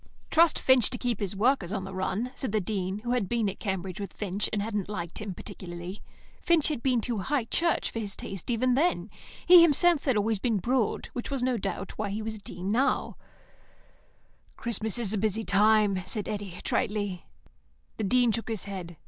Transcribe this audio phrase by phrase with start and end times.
[0.31, 3.47] "Trust Finch to keep his workers on the run," said the Dean, who had been
[3.47, 6.01] at Cambridge with Finch, and hadn't liked him particularly.
[6.41, 9.11] Finch had been too High Church for his taste even then;
[9.45, 12.41] he himself had always been Broad, which was, no doubt, why he was now a
[12.41, 13.15] dean.
[14.57, 17.25] "Christmas is a busy time," said Eddy, tritely.
[17.97, 18.97] The Dean shook his head.